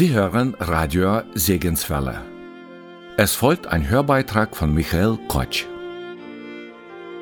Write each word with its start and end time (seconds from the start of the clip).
Sie 0.00 0.14
hören 0.14 0.54
Radio 0.58 1.20
Segenswelle. 1.34 2.22
Es 3.18 3.34
folgt 3.34 3.66
ein 3.66 3.86
Hörbeitrag 3.86 4.56
von 4.56 4.72
Michael 4.72 5.18
Kotsch. 5.28 5.66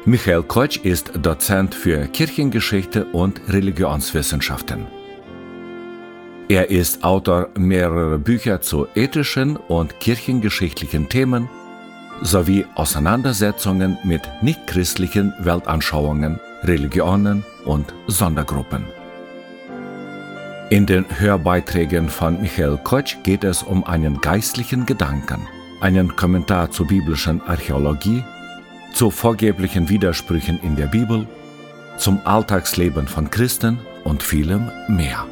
Michael 0.05 0.45
Kotsch 0.45 0.77
ist 0.85 1.11
Dozent 1.21 1.75
für 1.75 2.07
Kirchengeschichte 2.07 3.07
und 3.07 3.41
Religionswissenschaften. 3.49 4.87
Er 6.49 6.71
ist 6.71 7.03
Autor 7.03 7.49
mehrerer 7.59 8.19
Bücher 8.19 8.61
zu 8.61 8.87
ethischen 8.95 9.57
und 9.57 9.99
kirchengeschichtlichen 9.99 11.09
Themen 11.09 11.49
sowie 12.23 12.65
Auseinandersetzungen 12.77 13.99
mit 14.05 14.23
nichtchristlichen 14.41 15.35
Weltanschauungen, 15.41 16.39
Religionen 16.63 17.45
und 17.65 17.93
Sondergruppen. 18.07 18.98
In 20.71 20.85
den 20.85 21.07
Hörbeiträgen 21.19 22.11
von 22.11 22.43
Michael 22.43 22.79
Kotsch 22.85 23.17
geht 23.23 23.43
es 23.43 23.63
um 23.63 23.85
einen 23.85 24.21
geistlichen 24.21 24.85
Gedanken, 24.85 25.49
einen 25.81 26.15
Kommentar 26.15 26.71
zur 26.71 26.87
biblischen 26.87 27.41
Archäologie, 27.41 28.23
zu 28.93 29.11
vorgeblichen 29.11 29.89
Widersprüchen 29.89 30.61
in 30.63 30.77
der 30.77 30.89
Bibel, 30.89 31.27
zum 31.97 32.21
Alltagsleben 32.25 33.09
von 33.09 33.31
Christen 33.31 33.79
und 34.05 34.23
vielem 34.23 34.71
mehr. 34.89 35.25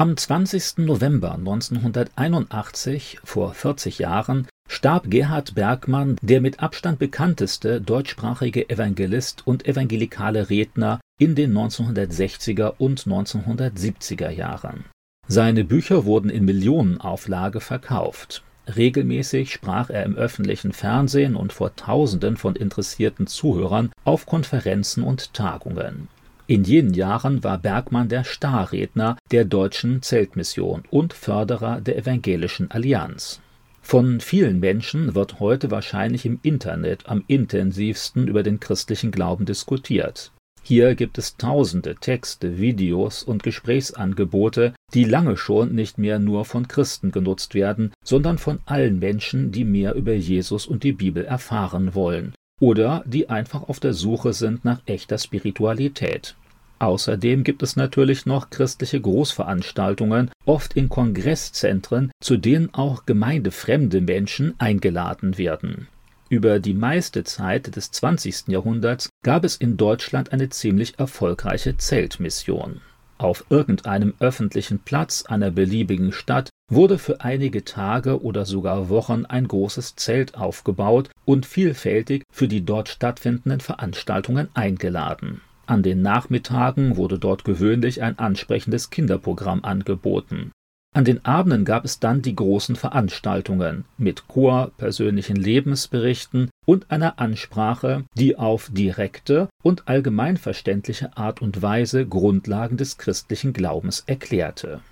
Am 0.00 0.16
20. 0.16 0.86
November 0.86 1.34
1981, 1.34 3.18
vor 3.24 3.52
40 3.52 3.98
Jahren, 3.98 4.46
starb 4.68 5.10
Gerhard 5.10 5.56
Bergmann, 5.56 6.16
der 6.22 6.40
mit 6.40 6.60
Abstand 6.60 7.00
bekannteste 7.00 7.80
deutschsprachige 7.80 8.70
Evangelist 8.70 9.44
und 9.44 9.66
evangelikale 9.66 10.50
Redner 10.50 11.00
in 11.18 11.34
den 11.34 11.52
1960er 11.52 12.74
und 12.78 13.08
1970er 13.08 14.30
Jahren. 14.30 14.84
Seine 15.26 15.64
Bücher 15.64 16.04
wurden 16.04 16.30
in 16.30 16.44
Millionenauflage 16.44 17.58
verkauft. 17.58 18.44
Regelmäßig 18.68 19.52
sprach 19.52 19.90
er 19.90 20.04
im 20.04 20.14
öffentlichen 20.14 20.72
Fernsehen 20.72 21.34
und 21.34 21.52
vor 21.52 21.74
Tausenden 21.74 22.36
von 22.36 22.54
interessierten 22.54 23.26
Zuhörern 23.26 23.90
auf 24.04 24.26
Konferenzen 24.26 25.02
und 25.02 25.34
Tagungen. 25.34 26.06
In 26.50 26.64
jenen 26.64 26.94
Jahren 26.94 27.44
war 27.44 27.58
Bergmann 27.58 28.08
der 28.08 28.24
Starredner 28.24 29.18
der 29.30 29.44
Deutschen 29.44 30.00
Zeltmission 30.00 30.82
und 30.90 31.12
Förderer 31.12 31.82
der 31.82 31.98
Evangelischen 31.98 32.70
Allianz. 32.70 33.42
Von 33.82 34.20
vielen 34.20 34.58
Menschen 34.58 35.14
wird 35.14 35.40
heute 35.40 35.70
wahrscheinlich 35.70 36.24
im 36.24 36.40
Internet 36.42 37.06
am 37.06 37.22
intensivsten 37.26 38.28
über 38.28 38.42
den 38.42 38.60
christlichen 38.60 39.10
Glauben 39.10 39.44
diskutiert. 39.44 40.32
Hier 40.62 40.94
gibt 40.94 41.18
es 41.18 41.36
tausende 41.36 41.96
Texte, 41.96 42.56
Videos 42.56 43.22
und 43.22 43.42
Gesprächsangebote, 43.42 44.72
die 44.94 45.04
lange 45.04 45.36
schon 45.36 45.74
nicht 45.74 45.98
mehr 45.98 46.18
nur 46.18 46.46
von 46.46 46.66
Christen 46.66 47.10
genutzt 47.10 47.54
werden, 47.54 47.92
sondern 48.02 48.38
von 48.38 48.60
allen 48.64 48.98
Menschen, 48.98 49.52
die 49.52 49.64
mehr 49.64 49.94
über 49.96 50.14
Jesus 50.14 50.66
und 50.66 50.82
die 50.82 50.92
Bibel 50.92 51.26
erfahren 51.26 51.94
wollen 51.94 52.32
oder 52.60 53.02
die 53.06 53.28
einfach 53.28 53.68
auf 53.68 53.80
der 53.80 53.94
Suche 53.94 54.32
sind 54.32 54.64
nach 54.64 54.80
echter 54.86 55.18
Spiritualität. 55.18 56.34
Außerdem 56.80 57.42
gibt 57.42 57.62
es 57.62 57.74
natürlich 57.74 58.24
noch 58.24 58.50
christliche 58.50 59.00
Großveranstaltungen, 59.00 60.30
oft 60.44 60.74
in 60.74 60.88
Kongresszentren, 60.88 62.12
zu 62.20 62.36
denen 62.36 62.72
auch 62.72 63.04
gemeindefremde 63.04 64.00
Menschen 64.00 64.54
eingeladen 64.58 65.38
werden. 65.38 65.88
Über 66.28 66.60
die 66.60 66.74
meiste 66.74 67.24
Zeit 67.24 67.74
des 67.74 67.90
20. 67.90 68.48
Jahrhunderts 68.48 69.08
gab 69.24 69.44
es 69.44 69.56
in 69.56 69.76
Deutschland 69.76 70.32
eine 70.32 70.50
ziemlich 70.50 70.98
erfolgreiche 70.98 71.76
Zeltmission. 71.78 72.80
Auf 73.18 73.44
irgendeinem 73.50 74.14
öffentlichen 74.20 74.78
Platz 74.78 75.24
einer 75.26 75.50
beliebigen 75.50 76.12
Stadt 76.12 76.50
wurde 76.70 76.98
für 76.98 77.20
einige 77.20 77.64
Tage 77.64 78.22
oder 78.22 78.46
sogar 78.46 78.88
Wochen 78.88 79.24
ein 79.26 79.48
großes 79.48 79.96
Zelt 79.96 80.36
aufgebaut 80.36 81.10
und 81.24 81.44
vielfältig 81.44 82.22
für 82.32 82.46
die 82.46 82.64
dort 82.64 82.88
stattfindenden 82.88 83.60
Veranstaltungen 83.60 84.48
eingeladen. 84.54 85.40
An 85.66 85.82
den 85.82 86.00
Nachmittagen 86.00 86.96
wurde 86.96 87.18
dort 87.18 87.44
gewöhnlich 87.44 88.02
ein 88.02 88.18
ansprechendes 88.18 88.90
Kinderprogramm 88.90 89.64
angeboten. 89.64 90.52
An 90.94 91.04
den 91.04 91.24
Abenden 91.24 91.64
gab 91.64 91.84
es 91.84 92.00
dann 92.00 92.22
die 92.22 92.34
großen 92.34 92.76
Veranstaltungen 92.76 93.84
mit 93.98 94.28
Chor, 94.28 94.70
persönlichen 94.78 95.36
Lebensberichten 95.36 96.50
und 96.68 96.90
einer 96.90 97.18
Ansprache, 97.18 98.04
die 98.12 98.36
auf 98.36 98.68
direkte 98.70 99.48
und 99.62 99.88
allgemeinverständliche 99.88 101.16
Art 101.16 101.40
und 101.40 101.62
Weise 101.62 102.04
Grundlagen 102.04 102.76
des 102.76 102.98
christlichen 102.98 103.54
Glaubens 103.54 104.04
erklärte. 104.06 104.82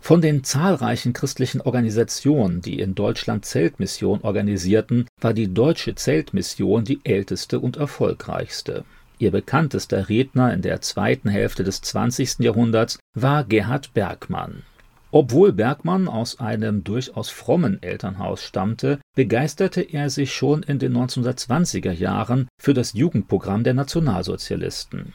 Von 0.00 0.22
den 0.22 0.42
zahlreichen 0.42 1.12
christlichen 1.12 1.60
Organisationen, 1.60 2.62
die 2.62 2.80
in 2.80 2.94
Deutschland 2.94 3.44
Zeltmission 3.44 4.22
organisierten, 4.22 5.06
war 5.20 5.34
die 5.34 5.52
Deutsche 5.52 5.94
Zeltmission 5.94 6.86
die 6.86 7.00
älteste 7.04 7.60
und 7.60 7.76
erfolgreichste. 7.76 8.86
Ihr 9.18 9.30
bekanntester 9.30 10.08
Redner 10.08 10.54
in 10.54 10.62
der 10.62 10.80
zweiten 10.80 11.28
Hälfte 11.28 11.62
des 11.62 11.82
20. 11.82 12.38
Jahrhunderts 12.38 13.00
war 13.12 13.44
Gerhard 13.44 13.92
Bergmann. 13.92 14.62
Obwohl 15.10 15.52
Bergmann 15.52 16.06
aus 16.06 16.38
einem 16.38 16.84
durchaus 16.84 17.30
frommen 17.30 17.82
Elternhaus 17.82 18.42
stammte, 18.42 18.98
begeisterte 19.14 19.80
er 19.80 20.10
sich 20.10 20.34
schon 20.34 20.62
in 20.62 20.78
den 20.78 20.94
1920er 20.94 21.92
Jahren 21.92 22.48
für 22.60 22.74
das 22.74 22.92
Jugendprogramm 22.92 23.64
der 23.64 23.74
Nationalsozialisten. 23.74 25.14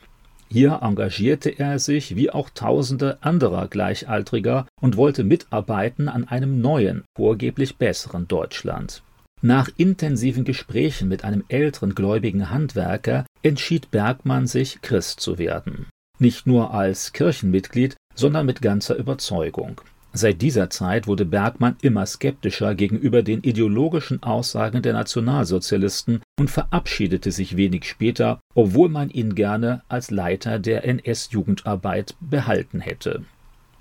Hier 0.49 0.79
engagierte 0.81 1.49
er 1.49 1.79
sich 1.79 2.15
wie 2.15 2.29
auch 2.29 2.49
tausende 2.49 3.17
anderer 3.21 3.67
Gleichaltriger 3.67 4.67
und 4.81 4.97
wollte 4.97 5.23
mitarbeiten 5.23 6.09
an 6.09 6.27
einem 6.27 6.59
neuen, 6.59 7.03
vorgeblich 7.15 7.77
besseren 7.77 8.27
Deutschland. 8.27 9.03
Nach 9.41 9.69
intensiven 9.77 10.43
Gesprächen 10.43 11.09
mit 11.09 11.23
einem 11.23 11.43
älteren 11.49 11.93
gläubigen 11.95 12.49
Handwerker 12.49 13.25
entschied 13.41 13.91
Bergmann 13.91 14.47
sich, 14.47 14.81
Christ 14.81 15.19
zu 15.19 15.37
werden. 15.37 15.87
Nicht 16.19 16.47
nur 16.47 16.73
als 16.73 17.11
Kirchenmitglied, 17.11 17.95
sondern 18.15 18.45
mit 18.45 18.61
ganzer 18.61 18.95
Überzeugung. 18.95 19.81
Seit 20.15 20.43
dieser 20.43 20.69
Zeit 20.69 21.07
wurde 21.07 21.25
Bergmann 21.25 21.75
immer 21.81 22.05
skeptischer 22.05 22.75
gegenüber 22.75 23.23
den 23.23 23.41
ideologischen 23.41 24.21
Aussagen 24.21 24.83
der 24.83 24.93
Nationalsozialisten 24.93 26.21
und 26.39 26.51
verabschiedete 26.51 27.31
sich 27.31 27.57
wenig 27.57 27.85
später, 27.85 28.39
obwohl 28.53 28.89
man 28.89 29.09
ihn 29.09 29.33
gerne 29.33 29.81
als 29.87 30.11
Leiter 30.11 30.59
der 30.59 30.85
NS-Jugendarbeit 30.85 32.15
behalten 32.19 32.79
hätte. 32.79 33.23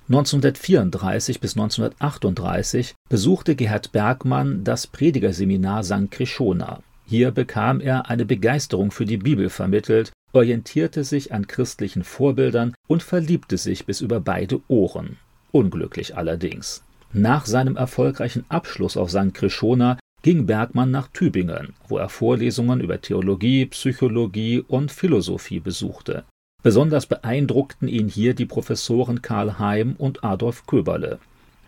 1934 0.09 1.38
bis 1.38 1.54
1938 1.54 2.94
besuchte 3.10 3.54
Gerhard 3.54 3.93
Bergmann 3.93 4.64
das 4.64 4.87
Predigerseminar 4.87 5.84
St. 5.84 6.10
Krishona. 6.10 6.81
Hier 7.06 7.31
bekam 7.31 7.81
er 7.81 8.09
eine 8.09 8.25
Begeisterung 8.25 8.91
für 8.91 9.04
die 9.04 9.19
Bibel 9.19 9.50
vermittelt, 9.50 10.12
orientierte 10.32 11.04
sich 11.04 11.32
an 11.32 11.47
christlichen 11.47 12.04
Vorbildern 12.04 12.75
und 12.88 13.03
verliebte 13.03 13.59
sich 13.59 13.87
bis 13.87 14.00
über 14.00 14.20
beide 14.20 14.60
Ohren. 14.69 15.16
Unglücklich 15.50 16.16
allerdings. 16.16 16.82
Nach 17.12 17.44
seinem 17.44 17.76
erfolgreichen 17.76 18.44
Abschluss 18.49 18.96
auf 18.96 19.11
St. 19.11 19.34
Krishona 19.34 19.99
ging 20.23 20.46
Bergmann 20.46 20.90
nach 20.90 21.08
Tübingen, 21.08 21.75
wo 21.88 21.99
er 21.99 22.08
Vorlesungen 22.08 22.81
über 22.81 23.00
Theologie, 23.00 23.67
Psychologie 23.67 24.64
und 24.67 24.90
Philosophie 24.90 25.61
besuchte. 25.61 26.25
Besonders 26.62 27.06
beeindruckten 27.06 27.88
ihn 27.88 28.08
hier 28.08 28.34
die 28.34 28.46
Professoren 28.46 29.20
Karl 29.20 29.58
Heim 29.58 29.96
und 29.99 30.25
Adolf 30.25 30.67
Köberle. 30.67 31.19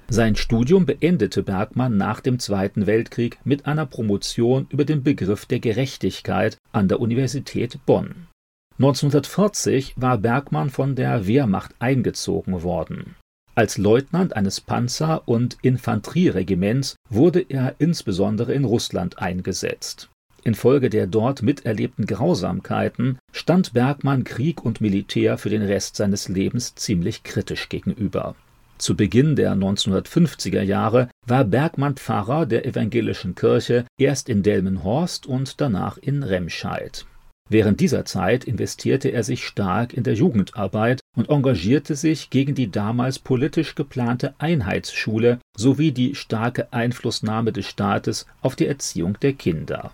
Sein 0.08 0.36
Studium 0.36 0.86
beendete 0.86 1.42
Bergmann 1.42 1.96
nach 1.96 2.20
dem 2.20 2.38
Zweiten 2.38 2.86
Weltkrieg 2.86 3.38
mit 3.44 3.66
einer 3.66 3.86
Promotion 3.86 4.66
über 4.70 4.84
den 4.84 5.02
Begriff 5.02 5.46
der 5.46 5.60
Gerechtigkeit 5.60 6.58
an 6.72 6.88
der 6.88 7.00
Universität 7.00 7.78
Bonn. 7.86 8.28
1940 8.78 9.94
war 9.96 10.18
Bergmann 10.18 10.68
von 10.68 10.96
der 10.96 11.28
Wehrmacht 11.28 11.74
eingezogen 11.78 12.64
worden. 12.64 13.14
Als 13.54 13.78
Leutnant 13.78 14.34
eines 14.34 14.60
Panzer- 14.60 15.28
und 15.28 15.58
Infanterieregiments 15.62 16.96
wurde 17.08 17.40
er 17.48 17.76
insbesondere 17.78 18.52
in 18.52 18.64
Russland 18.64 19.20
eingesetzt. 19.20 20.10
Infolge 20.42 20.90
der 20.90 21.06
dort 21.06 21.42
miterlebten 21.42 22.04
Grausamkeiten 22.04 23.18
stand 23.32 23.74
Bergmann 23.74 24.24
Krieg 24.24 24.64
und 24.64 24.80
Militär 24.80 25.38
für 25.38 25.50
den 25.50 25.62
Rest 25.62 25.94
seines 25.94 26.28
Lebens 26.28 26.74
ziemlich 26.74 27.22
kritisch 27.22 27.68
gegenüber. 27.68 28.34
Zu 28.76 28.96
Beginn 28.96 29.36
der 29.36 29.52
1950er 29.54 30.62
Jahre 30.62 31.08
war 31.24 31.44
Bergmann 31.44 31.94
Pfarrer 31.94 32.44
der 32.44 32.66
evangelischen 32.66 33.36
Kirche 33.36 33.84
erst 33.98 34.28
in 34.28 34.42
Delmenhorst 34.42 35.26
und 35.26 35.60
danach 35.60 35.96
in 35.96 36.24
Remscheid. 36.24 37.06
Während 37.50 37.80
dieser 37.80 38.06
Zeit 38.06 38.44
investierte 38.44 39.10
er 39.10 39.22
sich 39.22 39.44
stark 39.44 39.92
in 39.92 40.02
der 40.02 40.14
Jugendarbeit 40.14 41.00
und 41.14 41.28
engagierte 41.28 41.94
sich 41.94 42.30
gegen 42.30 42.54
die 42.54 42.70
damals 42.70 43.18
politisch 43.18 43.74
geplante 43.74 44.34
Einheitsschule 44.38 45.38
sowie 45.54 45.92
die 45.92 46.14
starke 46.14 46.72
Einflussnahme 46.72 47.52
des 47.52 47.66
Staates 47.66 48.26
auf 48.40 48.56
die 48.56 48.66
Erziehung 48.66 49.18
der 49.20 49.34
Kinder. 49.34 49.92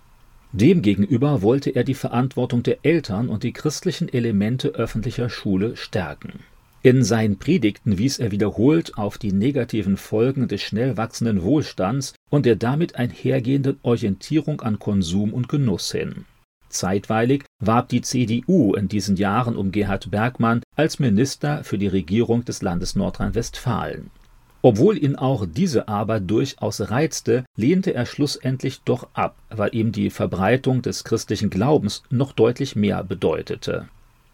Demgegenüber 0.53 1.41
wollte 1.41 1.69
er 1.71 1.83
die 1.83 1.93
Verantwortung 1.93 2.63
der 2.63 2.79
Eltern 2.83 3.27
und 3.27 3.43
die 3.43 3.53
christlichen 3.53 4.07
Elemente 4.11 4.69
öffentlicher 4.69 5.29
Schule 5.29 5.75
stärken. 5.75 6.39
In 6.83 7.03
seinen 7.03 7.37
Predigten 7.37 7.97
wies 7.97 8.17
er 8.17 8.31
wiederholt 8.31 8.97
auf 8.97 9.17
die 9.17 9.33
negativen 9.33 9.97
Folgen 9.97 10.47
des 10.47 10.61
schnell 10.61 10.97
wachsenden 10.97 11.43
Wohlstands 11.43 12.15
und 12.29 12.45
der 12.45 12.55
damit 12.55 12.95
einhergehenden 12.95 13.77
Orientierung 13.83 14.61
an 14.61 14.79
Konsum 14.79 15.33
und 15.33 15.47
Genuss 15.47 15.91
hin. 15.91 16.25
Zeitweilig 16.71 17.45
warb 17.59 17.89
die 17.89 18.01
CDU 18.01 18.73
in 18.73 18.87
diesen 18.87 19.15
Jahren 19.15 19.55
um 19.55 19.71
Gerhard 19.71 20.09
Bergmann 20.11 20.61
als 20.75 20.99
Minister 20.99 21.63
für 21.63 21.77
die 21.77 21.87
Regierung 21.87 22.43
des 22.45 22.61
Landes 22.61 22.95
Nordrhein-Westfalen. 22.95 24.09
Obwohl 24.63 24.97
ihn 24.97 25.15
auch 25.15 25.45
diese 25.47 25.87
Arbeit 25.87 26.29
durchaus 26.29 26.91
reizte, 26.91 27.45
lehnte 27.55 27.93
er 27.93 28.05
schlussendlich 28.05 28.81
doch 28.81 29.07
ab, 29.13 29.35
weil 29.49 29.73
ihm 29.73 29.91
die 29.91 30.11
Verbreitung 30.11 30.81
des 30.81 31.03
christlichen 31.03 31.49
Glaubens 31.49 32.03
noch 32.09 32.31
deutlich 32.31 32.75
mehr 32.75 33.03
bedeutete. 33.03 33.87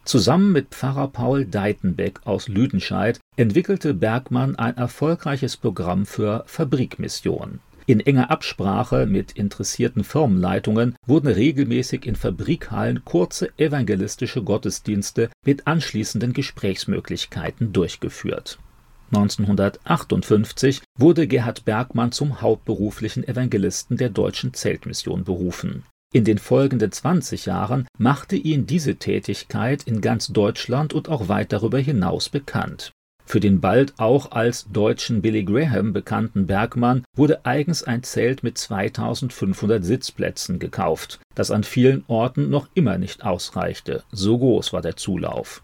Zusammen 0.04 0.54
mit 0.54 0.70
Pfarrer 0.70 1.10
Paul 1.10 1.46
Deitenbeck 1.46 2.22
aus 2.26 2.48
Lüdenscheid 2.48 3.20
entwickelte 3.36 3.94
Bergmann 3.94 4.56
ein 4.56 4.78
erfolgreiches 4.78 5.58
Programm 5.58 6.06
für 6.06 6.44
Fabrikmission. 6.46 7.60
In 7.88 8.00
enger 8.02 8.30
Absprache 8.30 9.08
mit 9.08 9.32
interessierten 9.32 10.04
Firmenleitungen 10.04 10.96
wurden 11.08 11.28
regelmäßig 11.28 12.06
in 12.06 12.16
Fabrikhallen 12.16 13.04
kurze 13.04 13.50
evangelistische 13.58 14.44
Gottesdienste 14.44 15.30
mit 15.44 15.66
anschließenden 15.66 16.34
Gesprächsmöglichkeiten 16.34 17.74
durchgeführt. 17.74 18.60
1958 19.14 20.82
wurde 21.00 21.28
Gerhard 21.28 21.66
Bergmann 21.66 22.12
zum 22.12 22.42
hauptberuflichen 22.42 23.26
Evangelisten 23.26 23.98
der 23.98 24.10
Deutschen 24.10 24.54
Zeltmission 24.54 25.24
berufen 25.24 25.84
in 26.14 26.24
den 26.24 26.38
folgenden 26.38 26.92
20 26.92 27.46
Jahren 27.48 27.86
machte 27.98 28.38
ihn 28.38 28.66
diese 28.66 28.96
Tätigkeit 28.96 29.84
in 29.84 30.00
ganz 30.00 30.28
Deutschland 30.28 30.94
und 30.94 31.10
auch 31.10 31.28
weit 31.28 31.52
darüber 31.52 31.80
hinaus 31.80 32.30
bekannt. 32.30 32.94
Für 33.28 33.42
den 33.42 33.60
bald 33.60 33.94
auch 33.98 34.32
als 34.32 34.70
deutschen 34.72 35.22
Billy 35.22 35.44
Graham 35.44 35.92
bekannten 35.92 36.48
Bergmann 36.48 37.04
wurde 37.14 37.46
eigens 37.46 37.84
ein 37.84 38.02
Zelt 38.02 38.42
mit 38.42 38.58
2500 38.58 39.84
Sitzplätzen 39.84 40.60
gekauft, 40.60 41.20
das 41.36 41.52
an 41.52 41.66
vielen 41.66 42.06
Orten 42.08 42.50
noch 42.50 42.70
immer 42.74 42.98
nicht 42.98 43.26
ausreichte, 43.26 44.04
so 44.14 44.38
groß 44.38 44.72
war 44.72 44.82
der 44.82 44.96
Zulauf. 44.96 45.62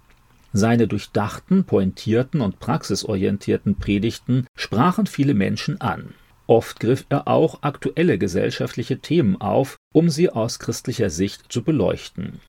Seine 0.51 0.89
durchdachten, 0.89 1.63
pointierten 1.63 2.41
und 2.41 2.59
praxisorientierten 2.59 3.75
Predigten 3.75 4.45
sprachen 4.57 5.05
viele 5.05 5.33
Menschen 5.33 5.79
an. 5.79 6.15
Oft 6.47 6.81
griff 6.81 7.05
er 7.07 7.29
auch 7.29 7.59
aktuelle 7.61 8.17
gesellschaftliche 8.17 8.99
Themen 8.99 9.39
auf, 9.39 9.77
um 9.93 10.09
sie 10.09 10.29
aus 10.29 10.59
christlicher 10.59 11.09
Sicht 11.09 11.49
zu 11.49 11.63
beleuchten. 11.63 12.41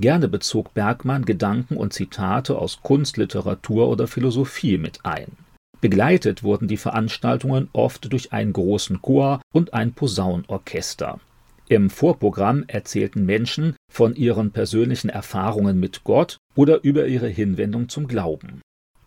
Gerne 0.00 0.28
bezog 0.28 0.72
Bergmann 0.72 1.26
Gedanken 1.26 1.76
und 1.76 1.92
Zitate 1.92 2.56
aus 2.56 2.80
Kunst, 2.82 3.18
Literatur 3.18 3.88
oder 3.90 4.06
Philosophie 4.06 4.78
mit 4.78 5.04
ein. 5.04 5.36
Begleitet 5.82 6.42
wurden 6.42 6.68
die 6.68 6.78
Veranstaltungen 6.78 7.68
oft 7.74 8.10
durch 8.10 8.32
einen 8.32 8.54
großen 8.54 9.02
Chor 9.02 9.42
und 9.52 9.74
ein 9.74 9.92
Posaunorchester. 9.92 11.20
Im 11.68 11.90
Vorprogramm 11.90 12.64
erzählten 12.66 13.26
Menschen 13.26 13.76
von 13.92 14.16
ihren 14.16 14.52
persönlichen 14.52 15.10
Erfahrungen 15.10 15.78
mit 15.78 16.02
Gott 16.02 16.38
oder 16.54 16.82
über 16.82 17.06
ihre 17.06 17.28
Hinwendung 17.28 17.90
zum 17.90 18.08
Glauben. 18.08 18.62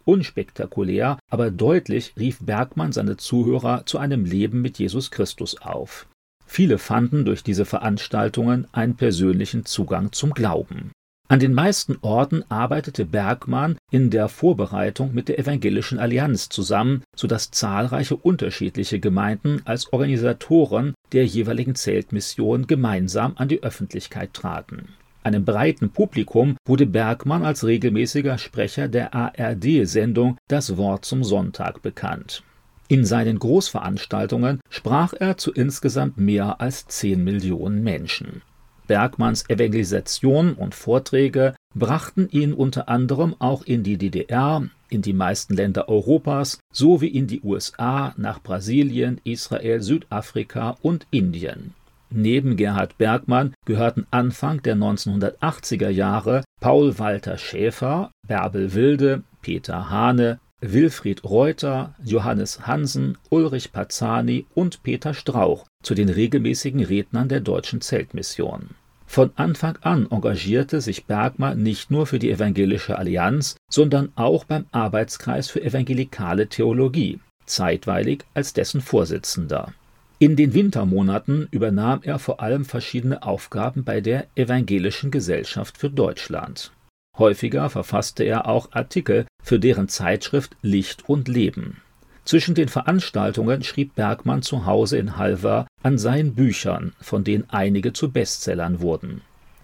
Unspektakulär, 0.06 1.18
aber 1.32 1.50
deutlich 1.50 2.14
rief 2.20 2.38
Bergmann 2.40 2.92
seine 2.92 3.18
Zuhörer 3.18 3.88
zu 3.88 3.98
einem 3.98 4.26
Leben 4.26 4.62
mit 4.62 4.78
Jesus 4.78 5.10
Christus 5.10 5.60
auf. 5.60 6.08
Viele 6.46 6.78
fanden 6.78 7.26
durch 7.26 7.44
diese 7.44 7.66
Veranstaltungen 7.66 8.68
einen 8.72 8.96
persönlichen 8.96 9.66
Zugang 9.66 10.12
zum 10.12 10.34
Glauben. 10.34 10.92
An 11.30 11.40
den 11.40 11.54
meisten 11.54 11.98
Orten 12.02 12.44
arbeitete 12.50 13.06
Bergmann 13.06 13.78
in 13.92 14.10
der 14.10 14.28
Vorbereitung 14.28 15.14
mit 15.14 15.30
der 15.30 15.40
Evangelischen 15.40 15.98
Allianz 15.98 16.50
zusammen, 16.50 17.04
so 17.16 17.28
dass 17.28 17.50
zahlreiche 17.50 18.16
unterschiedliche 18.16 19.00
Gemeinden 19.00 19.62
als 19.66 19.92
Organisatoren 19.94 20.94
der 21.12 21.26
jeweiligen 21.26 21.76
Zeltmission 21.76 22.68
gemeinsam 22.68 23.34
an 23.36 23.48
die 23.48 23.64
Öffentlichkeit 23.64 24.34
traten 24.34 24.90
einem 25.24 25.46
breiten 25.46 25.90
Publikum 25.90 26.58
wurde 26.66 26.86
Bergmann 26.86 27.44
als 27.44 27.64
regelmäßiger 27.64 28.38
Sprecher 28.38 28.88
der 28.88 29.14
ARD-Sendung 29.16 30.38
Das 30.48 30.78
Wort 30.78 31.06
zum 31.06 31.24
Sonntag 31.24 31.82
bekannt. 31.82 32.44
In 32.88 33.06
seinen 33.06 33.40
Großveranstaltungen 33.40 34.60
sprach 34.70 35.14
er 35.14 35.38
zu 35.38 35.52
insgesamt 35.52 36.18
mehr 36.18 36.60
als 36.60 36.86
zehn 36.88 37.24
Millionen 37.24 37.84
Menschen. 37.84 38.42
Bergmanns 38.88 39.50
Evangelisation 39.50 40.54
und 40.54 40.76
Vorträge 40.76 41.56
brachten 41.74 42.28
ihn 42.30 42.54
unter 42.54 42.90
anderem 42.90 43.36
auch 43.40 43.64
in 43.64 43.84
die 43.84 43.98
DDR, 43.98 44.68
in 44.90 45.02
die 45.02 45.14
meisten 45.14 45.56
Länder 45.56 45.88
Europas 45.88 46.60
sowie 46.72 47.08
in 47.08 47.28
die 47.28 47.42
USA, 47.42 48.14
nach 48.18 48.44
Brasilien, 48.44 49.22
Israel, 49.24 49.82
Südafrika 49.82 50.76
und 50.82 51.08
Indien. 51.12 51.74
Neben 52.10 52.58
Gerhard 52.58 52.98
Bergmann 53.00 53.56
gehörten 53.66 54.06
Anfang 54.12 54.62
der 54.62 54.76
1980er 54.76 55.90
Jahre 55.90 56.44
Paul 56.60 57.00
Walter 57.00 57.40
Schäfer, 57.40 58.12
Bärbel 58.28 58.76
Wilde, 58.76 59.24
Peter 59.42 59.90
Hane, 59.90 60.40
Wilfried 60.66 61.26
Reuter, 61.26 61.94
Johannes 62.06 62.66
Hansen, 62.66 63.18
Ulrich 63.30 63.74
Pazzani 63.74 64.46
und 64.54 64.82
Peter 64.82 65.14
Strauch 65.14 65.66
zu 65.82 65.94
den 65.94 66.08
regelmäßigen 66.08 66.82
Rednern 66.82 67.28
der 67.28 67.42
Deutschen 67.42 67.82
Zeltmission. 67.82 68.70
Von 69.06 69.32
Anfang 69.36 69.78
an 69.82 70.08
engagierte 70.10 70.80
sich 70.80 71.06
Bergmann 71.06 71.62
nicht 71.62 71.92
nur 71.92 72.08
für 72.08 72.18
die 72.18 72.32
Evangelische 72.32 72.98
Allianz, 72.98 73.58
sondern 73.70 74.14
auch 74.16 74.46
beim 74.46 74.66
Arbeitskreis 74.72 75.50
für 75.50 75.62
evangelikale 75.62 76.48
Theologie, 76.48 77.20
zeitweilig 77.46 78.24
als 78.34 78.54
dessen 78.54 78.80
Vorsitzender. 78.80 79.74
In 80.18 80.38
den 80.38 80.54
Wintermonaten 80.54 81.50
übernahm 81.52 82.00
er 82.04 82.20
vor 82.20 82.40
allem 82.42 82.64
verschiedene 82.64 83.24
Aufgaben 83.24 83.84
bei 83.84 84.00
der 84.00 84.28
Evangelischen 84.36 85.12
Gesellschaft 85.12 85.78
für 85.78 85.90
Deutschland. 85.90 86.72
Häufiger 87.18 87.70
verfasste 87.70 88.24
er 88.24 88.48
auch 88.48 88.72
Artikel 88.72 89.26
für 89.44 89.60
deren 89.60 89.90
Zeitschrift 89.90 90.56
Licht 90.62 91.08
und 91.08 91.28
Leben. 91.28 91.82
Zwischen 92.26 92.56
den 92.56 92.70
Veranstaltungen 92.70 93.64
schrieb 93.64 93.96
Bergmann 93.96 94.42
zu 94.42 94.66
Hause 94.66 94.98
in 94.98 95.18
Halver 95.18 95.68
an 95.84 95.98
seinen 95.98 96.34
Büchern, 96.36 96.94
von 97.02 97.24
denen 97.24 97.50
einige 97.50 97.92
zu 97.92 98.12
Bestsellern 98.12 98.80
wurden. 98.80 99.22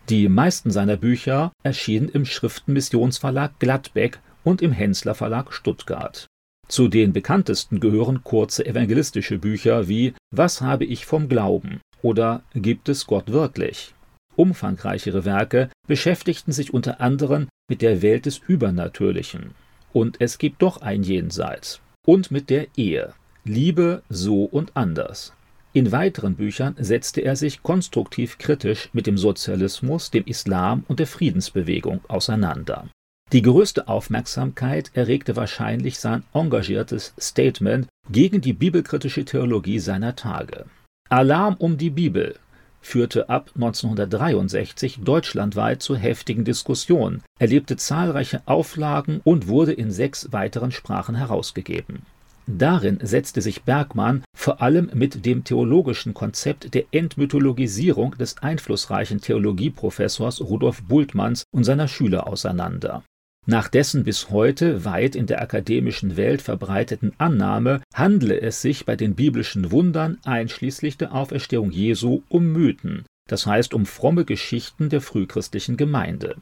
Die 0.09 0.27
meisten 0.27 0.69
seiner 0.69 0.97
Bücher 0.97 1.53
erschienen 1.63 2.09
im 2.09 2.25
Schriftenmissionsverlag 2.25 3.59
Gladbeck 3.59 4.19
und 4.43 4.61
im 4.61 4.73
Hensler 4.73 5.15
Verlag 5.15 5.53
Stuttgart. 5.53 6.27
Zu 6.67 6.87
den 6.87 7.13
bekanntesten 7.13 7.79
gehören 7.79 8.23
kurze 8.23 8.65
evangelistische 8.65 9.39
Bücher 9.39 9.87
wie 9.87 10.13
Was 10.31 10.61
habe 10.61 10.85
ich 10.85 11.05
vom 11.05 11.29
Glauben 11.29 11.79
oder 12.01 12.43
Gibt 12.53 12.89
es 12.89 13.07
Gott 13.07 13.31
wirklich? 13.31 13.93
Umfangreichere 14.35 15.25
Werke 15.25 15.69
beschäftigten 15.87 16.51
sich 16.51 16.73
unter 16.73 17.01
anderem 17.01 17.47
mit 17.69 17.81
der 17.81 18.01
Welt 18.01 18.25
des 18.25 18.37
Übernatürlichen 18.37 19.53
und 19.93 20.19
es 20.19 20.37
gibt 20.37 20.61
doch 20.61 20.81
ein 20.81 21.03
Jenseits 21.03 21.81
und 22.05 22.31
mit 22.31 22.49
der 22.49 22.67
Ehe, 22.75 23.13
Liebe 23.43 24.03
so 24.09 24.43
und 24.43 24.75
anders. 24.75 25.33
In 25.71 25.91
weiteren 25.91 26.35
Büchern 26.35 26.75
setzte 26.79 27.21
er 27.21 27.35
sich 27.35 27.61
konstruktiv 27.61 28.39
kritisch 28.39 28.89
mit 28.91 29.05
dem 29.05 29.17
Sozialismus, 29.17 30.09
dem 30.09 30.23
Islam 30.25 30.83
und 30.87 30.99
der 30.99 31.07
Friedensbewegung 31.07 32.01
auseinander. 32.07 32.87
Die 33.31 33.43
größte 33.43 33.87
Aufmerksamkeit 33.87 34.89
erregte 34.95 35.35
wahrscheinlich 35.35 35.99
sein 35.99 36.23
engagiertes 36.33 37.13
Statement 37.19 37.87
gegen 38.09 38.41
die 38.41 38.53
bibelkritische 38.53 39.23
Theologie 39.23 39.77
seiner 39.77 40.15
Tage. 40.15 40.65
Alarm 41.09 41.55
um 41.59 41.77
die 41.77 41.91
Bibel 41.91 42.35
führte 42.81 43.29
ab 43.29 43.51
1963 43.55 44.99
deutschlandweit 45.03 45.81
zu 45.81 45.95
heftigen 45.95 46.45
Diskussionen, 46.45 47.23
erlebte 47.39 47.77
zahlreiche 47.77 48.41
Auflagen 48.45 49.21
und 49.23 49.47
wurde 49.47 49.73
in 49.73 49.91
sechs 49.91 50.31
weiteren 50.31 50.71
Sprachen 50.71 51.15
herausgegeben. 51.15 52.03
Darin 52.47 52.97
setzte 53.03 53.41
sich 53.43 53.61
Bergmann 53.61 54.23
vor 54.35 54.59
allem 54.61 54.89
mit 54.95 55.23
dem 55.23 55.43
theologischen 55.43 56.15
Konzept 56.15 56.73
der 56.73 56.85
Entmythologisierung 56.91 58.17
des 58.17 58.39
einflussreichen 58.39 59.21
Theologieprofessors 59.21 60.41
Rudolf 60.41 60.81
Bultmanns 60.81 61.43
und 61.51 61.63
seiner 61.63 61.87
Schüler 61.87 62.27
auseinander. 62.27 63.03
Nach 63.49 63.67
dessen 63.67 64.03
bis 64.03 64.29
heute 64.29 64.85
weit 64.85 65.15
in 65.15 65.25
der 65.25 65.41
akademischen 65.41 66.17
Welt 66.17 66.39
verbreiteten 66.39 67.13
Annahme 67.17 67.81
handle 67.95 68.39
es 68.39 68.61
sich 68.61 68.85
bei 68.85 68.95
den 68.95 69.15
biblischen 69.15 69.71
Wundern 69.71 70.19
einschließlich 70.23 70.99
der 70.99 71.15
Auferstehung 71.15 71.71
Jesu 71.71 72.21
um 72.29 72.53
Mythen, 72.53 73.05
das 73.27 73.47
heißt 73.47 73.73
um 73.73 73.87
fromme 73.87 74.23
Geschichten 74.23 74.89
der 74.89 75.01
frühchristlichen 75.01 75.77
Gemeinde. 75.77 76.35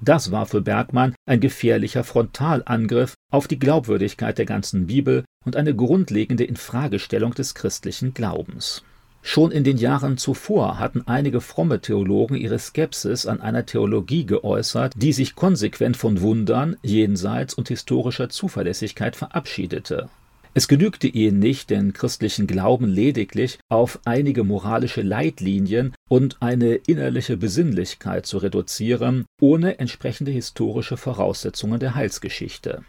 Das 0.00 0.30
war 0.30 0.46
für 0.46 0.62
Bergmann 0.62 1.14
ein 1.26 1.40
gefährlicher 1.40 2.02
Frontalangriff 2.02 3.12
auf 3.30 3.46
die 3.46 3.58
Glaubwürdigkeit 3.58 4.38
der 4.38 4.46
ganzen 4.46 4.86
Bibel 4.86 5.26
und 5.44 5.56
eine 5.56 5.76
grundlegende 5.76 6.44
Infragestellung 6.44 7.34
des 7.34 7.54
christlichen 7.54 8.14
Glaubens. 8.14 8.82
Schon 9.26 9.52
in 9.52 9.64
den 9.64 9.78
Jahren 9.78 10.18
zuvor 10.18 10.78
hatten 10.78 11.02
einige 11.06 11.40
fromme 11.40 11.80
Theologen 11.80 12.36
ihre 12.36 12.58
Skepsis 12.58 13.24
an 13.24 13.40
einer 13.40 13.64
Theologie 13.64 14.26
geäußert, 14.26 14.92
die 14.96 15.14
sich 15.14 15.34
konsequent 15.34 15.96
von 15.96 16.20
Wundern, 16.20 16.76
Jenseits 16.82 17.54
und 17.54 17.68
historischer 17.68 18.28
Zuverlässigkeit 18.28 19.16
verabschiedete. 19.16 20.10
Es 20.52 20.68
genügte 20.68 21.08
ihnen 21.08 21.38
nicht, 21.38 21.70
den 21.70 21.94
christlichen 21.94 22.46
Glauben 22.46 22.86
lediglich 22.86 23.58
auf 23.70 23.98
einige 24.04 24.44
moralische 24.44 25.00
Leitlinien 25.00 25.94
und 26.10 26.36
eine 26.40 26.74
innerliche 26.74 27.38
Besinnlichkeit 27.38 28.26
zu 28.26 28.36
reduzieren, 28.36 29.24
ohne 29.40 29.78
entsprechende 29.78 30.32
historische 30.32 30.98
Voraussetzungen 30.98 31.80
der 31.80 31.94
Heilsgeschichte. 31.94 32.82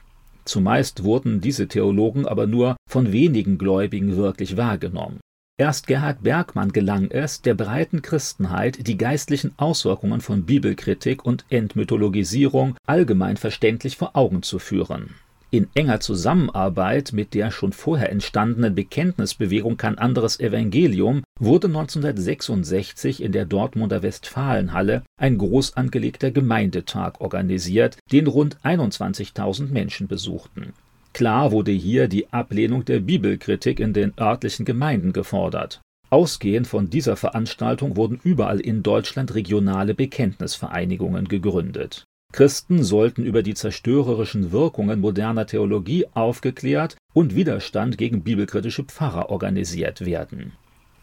Zumeist 0.43 1.05
wurden 1.05 1.39
diese 1.39 1.69
Theologen 1.69 2.27
aber 2.27 2.45
nur 2.45 2.75
von 2.87 3.13
wenigen 3.13 3.57
Gläubigen 3.57 4.17
wirklich 4.17 4.57
wahrgenommen. 4.57 5.21
Erst 5.57 5.87
Gerhard 5.87 6.21
Bergmann 6.21 6.73
gelang 6.73 7.09
es, 7.11 7.41
der 7.41 7.53
breiten 7.53 8.01
Christenheit 8.01 8.85
die 8.87 8.97
geistlichen 8.97 9.53
Auswirkungen 9.55 10.19
von 10.19 10.43
Bibelkritik 10.43 11.25
und 11.25 11.45
Entmythologisierung 11.49 12.75
allgemein 12.85 13.37
verständlich 13.37 13.95
vor 13.95 14.17
Augen 14.17 14.43
zu 14.43 14.59
führen. 14.59 15.15
In 15.51 15.69
enger 15.73 16.01
Zusammenarbeit 16.01 17.13
mit 17.13 17.33
der 17.33 17.51
schon 17.51 17.71
vorher 17.71 18.11
entstandenen 18.11 18.75
Bekenntnisbewegung 18.75 19.77
Kein 19.77 19.97
anderes 19.97 20.41
Evangelium 20.41 21.23
wurde 21.39 21.67
1966 21.67 23.23
in 23.23 23.31
der 23.31 23.45
Dortmunder 23.45 24.03
Westfalenhalle 24.03 25.03
ein 25.15 25.37
groß 25.37 25.77
angelegter 25.77 26.31
Gemeindetag 26.31 27.21
organisiert, 27.21 27.97
den 28.11 28.27
rund 28.27 28.57
21.000 28.65 29.71
Menschen 29.71 30.09
besuchten 30.09 30.73
Klar 31.15 31.53
wurde 31.53 31.71
hier 31.71 32.09
die 32.09 32.27
Ablehnung 32.33 32.83
der 32.83 32.99
Bibelkritik 32.99 33.79
in 33.79 33.93
den 33.93 34.11
örtlichen 34.19 34.65
Gemeinden 34.65 35.13
gefordert. 35.13 35.79
Ausgehend 36.09 36.67
von 36.67 36.89
dieser 36.89 37.15
Veranstaltung 37.15 37.95
wurden 37.95 38.19
überall 38.21 38.59
in 38.59 38.83
Deutschland 38.83 39.33
regionale 39.33 39.93
Bekenntnisvereinigungen 39.93 41.29
gegründet. 41.29 42.03
Christen 42.33 42.83
sollten 42.83 43.23
über 43.23 43.43
die 43.43 43.53
zerstörerischen 43.53 44.51
Wirkungen 44.51 44.99
moderner 44.99 45.47
Theologie 45.47 46.05
aufgeklärt 46.13 46.97
und 47.13 47.33
Widerstand 47.33 47.97
gegen 47.97 48.21
bibelkritische 48.21 48.83
Pfarrer 48.83 49.29
organisiert 49.29 50.03
werden 50.03 50.51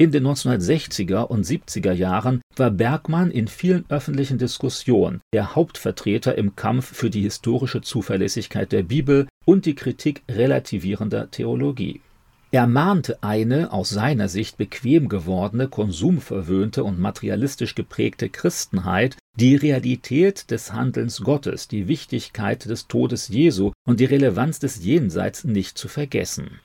in 0.03 0.11
den 0.11 0.27
1960er 0.27 1.23
und 1.29 1.47
70er 1.47 1.93
Jahren 1.93 2.41
war 2.57 2.73
Bergmann 2.73 3.31
in 3.31 3.47
vielen 3.47 3.85
öffentlichen 3.89 4.37
Diskussionen 4.37 5.21
der 5.33 5.55
Hauptvertreter 5.55 6.37
im 6.37 6.57
Kampf 6.57 6.93
für 6.93 7.09
die 7.09 7.21
historische 7.21 7.83
Zuverlässigkeit 7.83 8.73
der 8.73 8.83
Bibel 8.83 9.29
und 9.45 9.65
die 9.65 9.77
Kritik 9.77 10.25
relativierender 10.29 11.31
Theologie. 11.31 12.01
Er 12.51 12.67
mahnte 12.67 13.23
eine 13.23 13.73
aus 13.73 13.91
seiner 13.91 14.29
Sicht 14.29 14.59
bequem 14.59 15.09
gewordene, 15.09 15.69
konsumverwöhnte 15.69 16.83
und 16.83 16.99
materialistisch 16.99 17.77
geprägte 17.77 18.29
Christenheit, 18.29 19.17
die 19.39 19.55
Realität 19.55 20.51
des 20.51 20.73
Handelns 20.73 21.21
Gottes, 21.21 21.69
die 21.69 21.87
Wichtigkeit 21.87 22.65
des 22.69 22.89
Todes 22.89 23.29
Jesu 23.29 23.71
und 23.87 24.01
die 24.01 24.07
Relevanz 24.07 24.59
des 24.59 24.85
Jenseits 24.85 25.45
nicht 25.45 25.79
zu 25.79 25.87
vergessen 25.87 26.59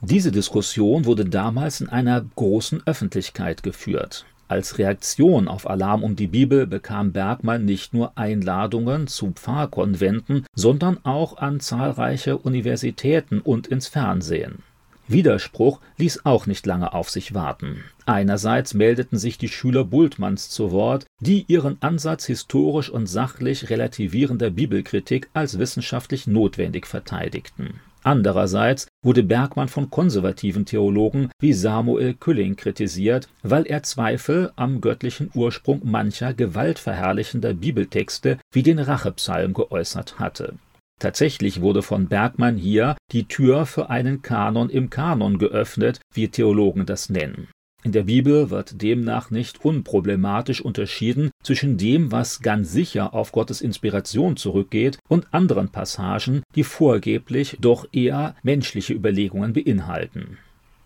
diese 0.00 0.30
Diskussion 0.30 1.04
wurde 1.04 1.24
damals 1.24 1.80
in 1.80 1.88
einer 1.88 2.24
großen 2.36 2.82
Öffentlichkeit 2.86 3.62
geführt. 3.62 4.26
Als 4.48 4.78
Reaktion 4.78 5.48
auf 5.48 5.68
Alarm 5.68 6.04
um 6.04 6.14
die 6.14 6.28
Bibel 6.28 6.66
bekam 6.66 7.12
Bergmann 7.12 7.64
nicht 7.64 7.94
nur 7.94 8.16
Einladungen 8.16 9.08
zu 9.08 9.32
Pfarrkonventen, 9.32 10.46
sondern 10.54 11.04
auch 11.04 11.38
an 11.38 11.58
zahlreiche 11.58 12.38
Universitäten 12.38 13.40
und 13.40 13.66
ins 13.66 13.88
Fernsehen. 13.88 14.62
Widerspruch 15.08 15.80
ließ 15.98 16.26
auch 16.26 16.46
nicht 16.46 16.66
lange 16.66 16.92
auf 16.92 17.10
sich 17.10 17.34
warten. 17.34 17.84
Einerseits 18.06 18.74
meldeten 18.74 19.18
sich 19.18 19.38
die 19.38 19.48
Schüler 19.48 19.84
Bultmanns 19.84 20.50
zu 20.50 20.72
Wort, 20.72 21.06
die 21.20 21.44
ihren 21.48 21.80
Ansatz 21.80 22.26
historisch 22.26 22.90
und 22.90 23.06
sachlich 23.06 23.70
relativierender 23.70 24.50
Bibelkritik 24.50 25.28
als 25.32 25.58
wissenschaftlich 25.58 26.26
notwendig 26.26 26.86
verteidigten. 26.86 27.80
Andererseits 28.06 28.86
wurde 29.02 29.24
Bergmann 29.24 29.66
von 29.66 29.90
konservativen 29.90 30.64
Theologen 30.64 31.28
wie 31.40 31.52
Samuel 31.52 32.14
Külling 32.14 32.54
kritisiert, 32.54 33.28
weil 33.42 33.66
er 33.66 33.82
Zweifel 33.82 34.52
am 34.54 34.80
göttlichen 34.80 35.32
Ursprung 35.34 35.80
mancher 35.82 36.32
gewaltverherrlichender 36.32 37.52
Bibeltexte 37.54 38.38
wie 38.52 38.62
den 38.62 38.78
Rachepsalm 38.78 39.54
geäußert 39.54 40.20
hatte. 40.20 40.54
Tatsächlich 41.00 41.62
wurde 41.62 41.82
von 41.82 42.06
Bergmann 42.06 42.56
hier 42.56 42.96
die 43.10 43.26
Tür 43.26 43.66
für 43.66 43.90
einen 43.90 44.22
Kanon 44.22 44.70
im 44.70 44.88
Kanon 44.88 45.38
geöffnet, 45.38 45.98
wie 46.14 46.28
Theologen 46.28 46.86
das 46.86 47.10
nennen 47.10 47.48
in 47.86 47.92
der 47.92 48.02
Bibel 48.02 48.50
wird 48.50 48.82
demnach 48.82 49.30
nicht 49.30 49.64
unproblematisch 49.64 50.60
unterschieden 50.60 51.30
zwischen 51.44 51.78
dem, 51.78 52.10
was 52.10 52.40
ganz 52.40 52.72
sicher 52.72 53.14
auf 53.14 53.30
Gottes 53.30 53.60
Inspiration 53.60 54.36
zurückgeht, 54.36 54.98
und 55.08 55.32
anderen 55.32 55.68
Passagen, 55.68 56.42
die 56.56 56.64
vorgeblich 56.64 57.58
doch 57.60 57.86
eher 57.92 58.34
menschliche 58.42 58.92
Überlegungen 58.92 59.52
beinhalten. 59.52 60.38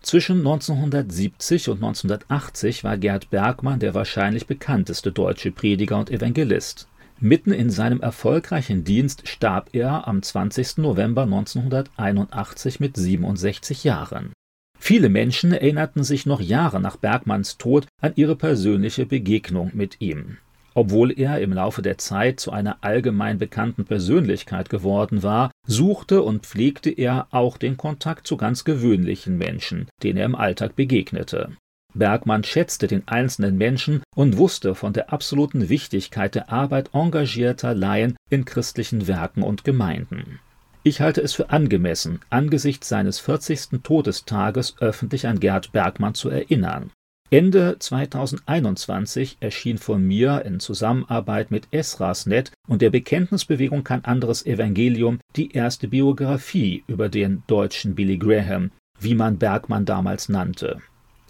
Zwischen 0.03 0.37
1970 0.37 1.69
und 1.69 1.77
1980 1.77 2.83
war 2.83 2.99
Gerd 2.99 3.31
Bergmann 3.31 3.79
der 3.79 3.95
wahrscheinlich 3.95 4.45
bekannteste 4.45 5.11
deutsche 5.11 5.51
Prediger 5.51 5.97
und 5.97 6.11
Evangelist. 6.11 6.87
Mitten 7.19 7.51
in 7.51 7.71
seinem 7.71 8.01
erfolgreichen 8.01 8.83
Dienst 8.83 9.27
starb 9.27 9.69
er 9.73 10.07
am 10.07 10.21
20. 10.21 10.77
November 10.77 11.23
1981 11.23 12.79
mit 12.79 12.95
67 12.95 13.83
Jahren. 13.83 14.33
Viele 14.83 15.09
Menschen 15.09 15.53
erinnerten 15.53 16.03
sich 16.03 16.25
noch 16.25 16.41
Jahre 16.41 16.81
nach 16.81 16.97
Bergmanns 16.97 17.59
Tod 17.59 17.85
an 18.01 18.13
ihre 18.15 18.35
persönliche 18.35 19.05
Begegnung 19.05 19.69
mit 19.75 20.01
ihm. 20.01 20.37
Obwohl 20.73 21.11
er 21.11 21.39
im 21.39 21.53
Laufe 21.53 21.83
der 21.83 21.99
Zeit 21.99 22.39
zu 22.39 22.51
einer 22.51 22.77
allgemein 22.81 23.37
bekannten 23.37 23.85
Persönlichkeit 23.85 24.71
geworden 24.71 25.21
war, 25.21 25.51
suchte 25.67 26.23
und 26.23 26.47
pflegte 26.47 26.89
er 26.89 27.27
auch 27.29 27.57
den 27.57 27.77
Kontakt 27.77 28.25
zu 28.25 28.37
ganz 28.37 28.63
gewöhnlichen 28.63 29.37
Menschen, 29.37 29.87
denen 30.01 30.17
er 30.17 30.25
im 30.25 30.35
Alltag 30.35 30.75
begegnete. 30.75 31.51
Bergmann 31.93 32.43
schätzte 32.43 32.87
den 32.87 33.07
einzelnen 33.07 33.59
Menschen 33.59 34.01
und 34.15 34.37
wusste 34.37 34.73
von 34.73 34.93
der 34.93 35.13
absoluten 35.13 35.69
Wichtigkeit 35.69 36.33
der 36.33 36.51
Arbeit 36.51 36.89
engagierter 36.93 37.75
Laien 37.75 38.15
in 38.31 38.45
christlichen 38.45 39.05
Werken 39.05 39.43
und 39.43 39.63
Gemeinden. 39.63 40.39
Ich 40.83 40.99
halte 40.99 41.21
es 41.21 41.33
für 41.33 41.51
angemessen, 41.51 42.21
angesichts 42.31 42.89
seines 42.89 43.19
40. 43.19 43.83
Todestages 43.83 44.75
öffentlich 44.79 45.27
an 45.27 45.39
Gerd 45.39 45.71
Bergmann 45.71 46.15
zu 46.15 46.29
erinnern. 46.29 46.89
Ende 47.29 47.77
2021 47.77 49.37
erschien 49.41 49.77
von 49.77 50.03
mir 50.03 50.43
in 50.43 50.59
Zusammenarbeit 50.59 51.51
mit 51.51 51.67
Esrasnet 51.71 52.51
und 52.67 52.81
der 52.81 52.89
Bekenntnisbewegung 52.89 53.83
Kein 53.83 54.03
anderes 54.05 54.43
Evangelium 54.45 55.19
die 55.35 55.51
erste 55.51 55.87
Biografie 55.87 56.83
über 56.87 57.09
den 57.09 57.43
deutschen 57.45 57.93
Billy 57.93 58.17
Graham, 58.17 58.71
wie 58.99 59.13
man 59.13 59.37
Bergmann 59.37 59.85
damals 59.85 60.29
nannte. 60.29 60.81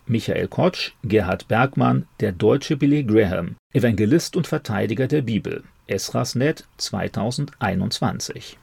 Michael 0.08 0.48
Kotsch, 0.48 0.93
Gerhard 1.03 1.50
Bergmann, 1.50 2.08
der 2.22 2.31
deutsche 2.31 2.77
Billy 2.77 3.03
Graham, 3.03 3.58
Evangelist 3.74 4.38
und 4.38 4.48
Verteidiger 4.48 5.08
der 5.08 5.22
Bibel. 5.22 5.63
Esrasnet 5.88 6.67
2021 6.77 8.58